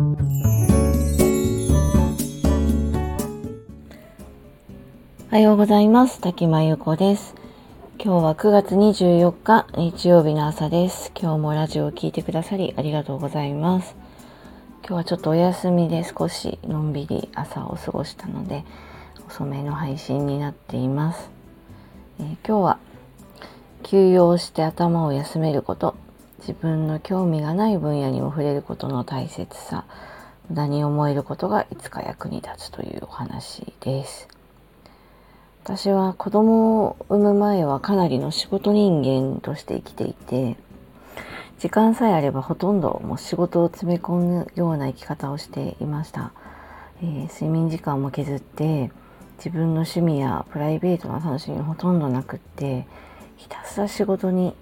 [0.00, 0.02] お
[5.30, 6.22] はようございます。
[6.22, 7.34] 滝真由子です。
[8.02, 11.12] 今日は9月24日日曜日の朝です。
[11.14, 13.94] 今日もラジオを聴いてくださりありがとうございます。
[14.78, 18.64] 今日はちょっとお休みで少しのんびり朝を過ごしたので
[19.28, 21.30] 遅めの配信になっています。
[22.20, 22.78] えー、今日は
[23.82, 25.94] 休養して頭を休めること
[26.40, 29.84] 自分の興味がない分野にも触れることの大切さ
[30.48, 34.28] 無駄に思えることがいつか役に立つというお話です。
[35.62, 40.56] 私は子供を産む前はかなりの仕事人間として生きていて
[41.58, 46.32] 時間さえあればほとんどもう仕事を詰め込むような生き方をしていました、
[47.02, 48.90] えー、睡眠時間も削って
[49.36, 52.86] 自分の趣味やプライベートな楽しみほとんどなくって
[53.36, 54.54] ひたすら仕事に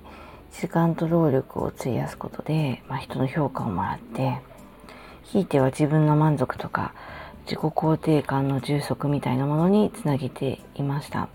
[0.60, 4.38] 時間と労力を費やすことで、まあ、人の評価をもらって
[5.22, 6.94] ひいては自分の満足とか
[7.44, 11.28] 自己肯定感の充足みたいなものにつなげていました。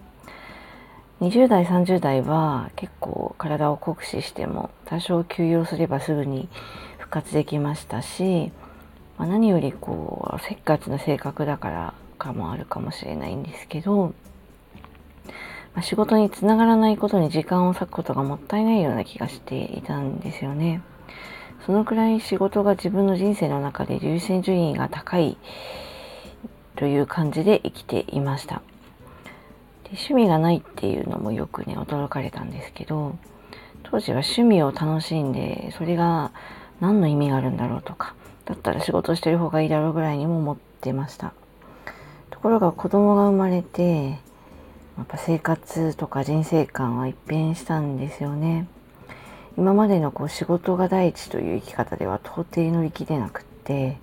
[1.21, 6.49] 20代30代は結構体を酷使しても多少休養すればすぐに
[6.97, 8.51] 復活できましたし、
[9.17, 14.13] まあ、何よりこうせっかちな性格だからかもあるかもしれないんですけど、
[15.73, 20.81] まあ、仕事につながらないことに時間を割くことがもったいないような気がしていたんですよね。
[21.65, 25.37] そのくらい仕事が自分の人生の中で優先順位が高い
[26.75, 28.61] という感じで生きていました。
[29.83, 33.15] で趣味がないっていうのもよくね驚かれたんですけど
[33.83, 36.31] 当時は趣味を楽しんでそれが
[36.79, 41.33] 何の意味があるんだろうとかだったら仕事してる方がいいだろうぐらいにも思ってました
[42.29, 44.19] ところが子供が生まれて
[44.97, 48.67] やっぱ生活とか人生観は一変したんですよね
[49.57, 53.97] 今までのこう仕事が第一という生き方では到底乗り切れなくって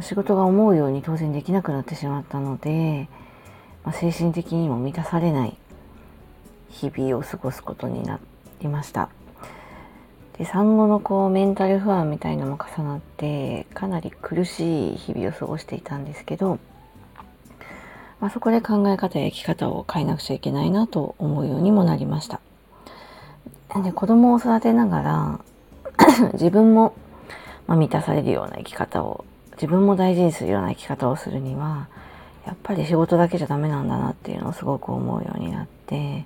[0.00, 3.08] 仕事が思うように当然できなくなってしまったので、
[3.84, 5.56] まあ、精神的にも満たされない
[6.70, 8.18] 日々を過ごすことにな
[8.60, 9.10] りました。
[10.38, 16.58] で産後のこうメンタル不安みたいのも重なってかなり苦しい日々を過ごしていたんですけど、
[18.22, 22.40] まあ、そこで考え方や生き方を変えなくちゃいけないなと思うようにもなりました。
[23.82, 25.40] で子供を育てながら
[26.34, 26.94] 自分も、
[27.66, 31.88] ま満たされるような生き方を自分も大事にするような生き方をするには
[32.46, 36.24] やっぱり仕事だけじゃダメなんだなっていうのをすごく思うようになって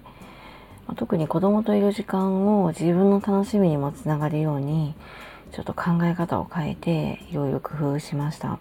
[0.97, 4.95] 特に子供といる時間を自分の楽しみにもつながるように
[5.53, 8.59] ちょっと考え方を変えていろいろ工夫しました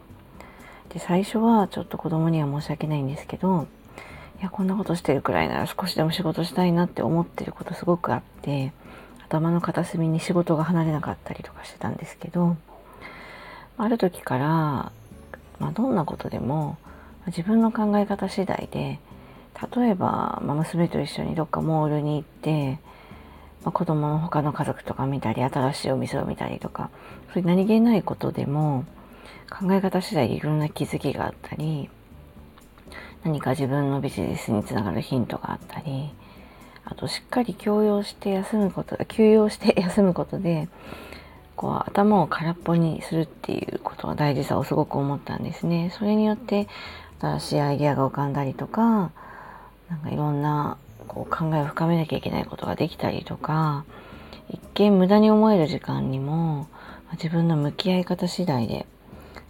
[0.95, 3.67] で最初はちょっと子供には申し訳ないんですけど
[4.39, 8.72] いやこんなことしてるくらいなら少しでも仕事したいなって思ってることすごくあって
[9.28, 12.55] 頭の片隅に仕事が離れなかったりとかしてたんですけど
[13.78, 14.94] ある時から、ま
[15.67, 16.78] あ、どんなことでも
[17.28, 19.00] 自分の考え方次第で
[19.75, 22.79] 例えば、まあ、娘と一緒にどっかモールに行って、
[23.66, 26.89] まあ、子供の他の家族とか見たり新しいお店を見たりとか
[27.34, 28.85] そういう何気ないことでも
[29.49, 31.89] 考え方次第でいろんな気づきがあったり
[33.23, 36.13] 何か自分のビジネスにつながるヒントがあったり
[36.85, 40.67] あとしっかり休養して休むこと休養して休むことで
[41.55, 45.89] こう頭を空っぽにするっていうことは大事さをすごく思ったんですね。
[45.97, 46.67] それによって
[47.19, 49.11] 新しいアイデアが浮かんだりとか、
[49.89, 53.85] なんかいろんなこう考えを深めなきゃいけないことができたりとか、
[54.49, 56.67] 一見無駄に思える時間にも
[57.13, 58.85] 自分の向き合い方次第で、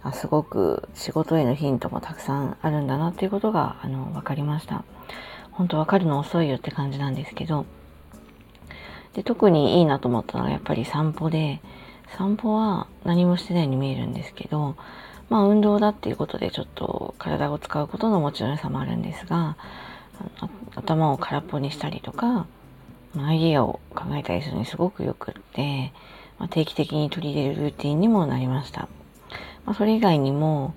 [0.06, 4.84] あすごく仕事へのヒントもたくさんあるんだなっていうことがあの分かりました。
[5.50, 7.66] 本当分かるの遅いよって感じなんですけど、
[9.14, 11.60] で特にいいなと思ったのはやっぱり散歩で、
[12.16, 14.76] 散歩は何もしてないように見えるんですけど、
[15.28, 19.56] まあ運動だっていうことでちょっと体を使うことのもちろん良さもあるんですが、
[20.76, 22.46] 頭を空っぽにしたりとか、
[23.18, 25.92] アイデアを考えたりするのにすごくよくって、
[26.38, 28.88] まあ、定期的に取り入れるルーティンにもなりました。
[29.66, 30.74] まあ、それ以外にも、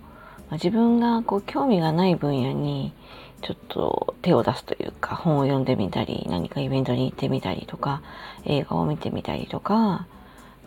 [0.49, 2.93] まあ、自分がこう興味がない分野に
[3.41, 8.01] ちょっと手を出すというか本を読んでみたり何かイベントに行ってみたりとか
[8.45, 10.07] 映画を見てみたりとか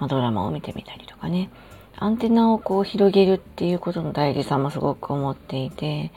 [0.03, 1.49] まあ、ドラマを見てみたりとかね、
[1.97, 6.11] アンテナをこう広げるっていうことの大事さもすごく思っていて、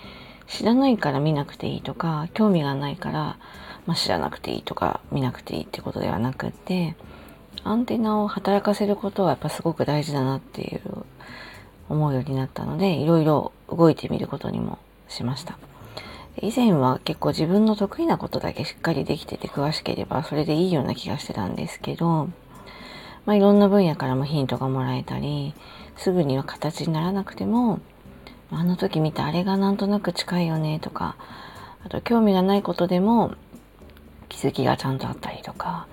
[0.47, 3.37] 知らないから見なくていいとか、興味がないから、
[3.85, 6.95] まあ、知らなくていいとか、見なくていいってことではなくって、
[7.63, 11.05] アンテナを働かせることはやっぱすごく大事だなっていう
[11.89, 15.57] 思うようになったので、いろいろ動いてみることにもしました。
[16.41, 22.27] 以前は結構自分の得意なことだけしっかりできてて詳しければそれでいいような気がしてたんですけど、
[23.25, 25.53] まあ、いろんな分野からもヒントがもらえたり
[25.95, 27.79] すぐには形にならなくても
[28.51, 31.15] あの時見たあれがなんとなく近いよねとか
[31.85, 33.33] あと興味がないことでも
[34.27, 35.87] 気づきがちゃんとあったりとか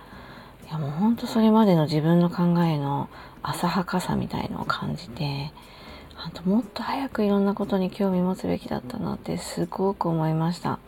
[0.66, 3.08] いやもうほんとそれまでの自分の考えの
[3.42, 5.52] 浅はかさみたいのを感じて
[6.24, 10.78] あともっと早くいろんなことに興味持つべきだったなってすごく思いました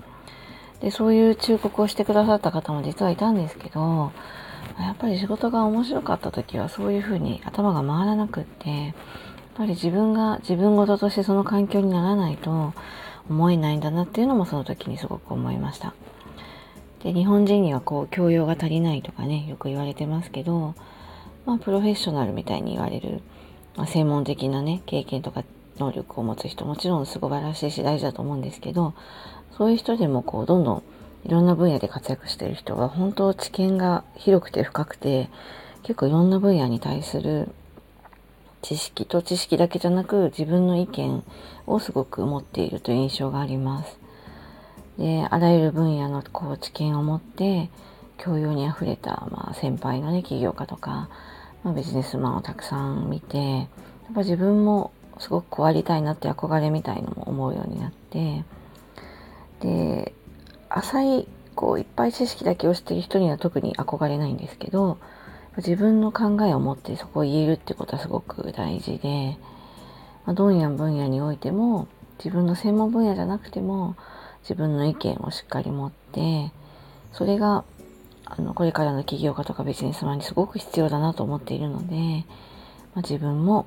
[0.80, 4.12] でそういう忠告をしてくださった方も実はいたんですけど
[4.78, 8.94] やっぱり仕事が面白かった時はそういうふうに頭が回らなくってやっ
[9.54, 12.74] ぱり自分が自分事としてその環境にならないと
[13.28, 15.94] 思えないんだなっていうのもその時にすごく思いました。
[17.02, 20.74] で日本人にはこう教養が足りないとかねよく言われてますけど、
[21.46, 23.20] まあ、プロフェッショナルみたいに言われる、
[23.76, 25.44] まあ、専門的なね経験とか
[25.78, 28.94] 能力を持つ人もちろんすごらしいし大事だと思うんですけど
[29.56, 30.82] そういう人でもこうどんどん
[31.24, 35.28] いろんな分野で活躍してる人は本当知見が広くて深くて
[35.82, 37.48] 結構いろんな分野に対する
[38.62, 41.22] 知識と知識だけじゃなく自分の意見
[41.66, 43.98] をすごく持っているという印象があります。
[44.98, 47.68] であらゆる分野のこう知見を持って
[48.16, 51.08] 教養にあふれた、まあ、先輩のね起業家とか、
[51.64, 53.66] まあ、ビジネスマンをたくさん見てやっ
[54.14, 58.44] ぱ自分もすごくこうありたいなって憧れみたいのも思うようになって
[59.60, 60.14] で
[60.68, 64.98] 浅いこういっぱい知識だけを知ってる人には特に憧れないんですけど
[65.56, 69.38] 自分の考えを持ってそこを言えるってことはすごく大事で、
[70.26, 71.86] まあ、どんや分野においても
[72.18, 73.96] 自分の専門分野じゃなくても
[74.42, 76.52] 自分の意見をしっかり持って
[77.12, 77.64] それが
[78.26, 82.24] あのこれからの起業家とかビジネスマンにすごく必要だなと思っているので、
[82.94, 83.66] まあ、自分も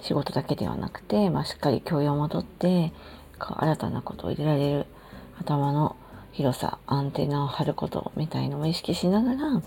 [0.00, 2.92] 仕事だけではなくて、まあ、しっかり教養を戻って
[3.38, 4.86] 新たなことを入れられる
[5.40, 5.96] 頭の
[6.32, 9.62] 広さアンテナを張ることみたいのを意識しながら、ま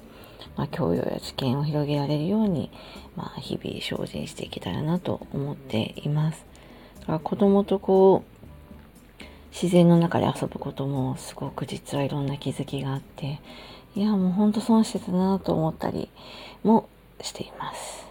[0.57, 2.71] あ、教養や知見を広げられるように、
[3.15, 6.45] まあ、日々精進していけたらなと思っています。
[7.01, 8.41] だから子供とこう
[9.51, 13.41] 自然の中で遊ぶこともすごく実はいろんな気づきがあって
[13.95, 16.09] いやもうほんと損してたなと思ったり
[16.63, 16.87] も
[17.21, 18.05] しています。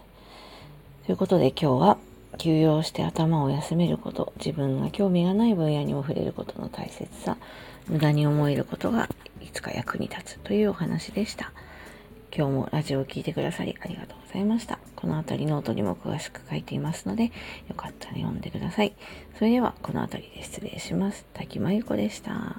[1.06, 1.98] ということで今日は
[2.38, 7.36] 休養して頭を休めること、自分が興味がない分野にも触れることの大切さ、
[7.88, 9.08] 無駄に思えることが
[9.42, 11.52] いつか役に立つというお話でした。
[12.34, 14.78] 今日もラジオを聴いてくださりありがとうございました。
[14.94, 17.30] この辺りノートにも詳しく書いていますので、よ
[17.76, 18.94] かったら読んでください。
[19.36, 21.26] それではこの辺りで失礼します。
[21.34, 22.56] 滝真由子でした。